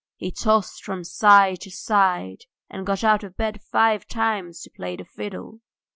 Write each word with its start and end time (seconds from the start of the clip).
He 0.15 0.31
tossed 0.31 0.83
from 0.83 1.03
side 1.03 1.59
to 1.61 1.69
side, 1.69 2.45
and 2.71 2.87
got 2.87 3.03
out 3.03 3.23
of 3.23 3.37
bed 3.37 3.61
five 3.61 4.07
times 4.07 4.63
to 4.63 4.71
play 4.71 4.95
the 4.95 5.05
fiddle. 5.05 5.61